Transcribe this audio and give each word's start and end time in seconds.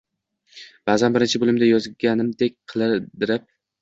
ba’zan 0.89 1.13
birinchi 1.17 1.41
bo’limda 1.43 1.69
yozganimdek 1.69 2.57
qidirib 2.75 3.47